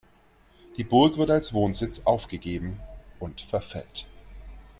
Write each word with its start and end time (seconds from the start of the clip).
Die 0.77 0.83
Burg 0.83 1.17
wird 1.17 1.29
als 1.29 1.53
Wohnsitz 1.53 2.01
aufgegeben 2.05 2.79
und 3.19 3.41
verfällt. 3.41 4.07